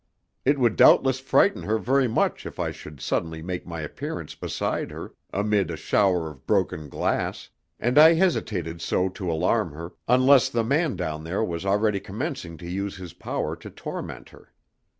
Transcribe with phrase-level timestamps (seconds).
[0.45, 4.89] It would doubtless frighten her very much if I should suddenly make my appearance beside
[4.89, 10.49] her amid a shower of broken glass, and I hesitated so to alarm her, unless
[10.49, 14.51] the man down there was already commencing to use his power to torment her.